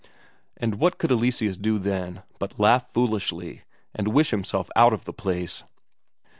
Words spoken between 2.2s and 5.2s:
but laugh foolishly and wish himself out of the